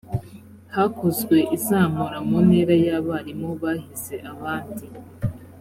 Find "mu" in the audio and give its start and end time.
2.27-2.37